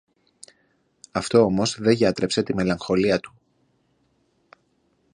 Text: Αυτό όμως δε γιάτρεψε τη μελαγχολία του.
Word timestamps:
Αυτό 1.11 1.39
όμως 1.41 1.79
δε 1.81 1.91
γιάτρεψε 1.91 2.43
τη 2.43 2.53
μελαγχολία 2.55 3.19
του. 3.19 3.33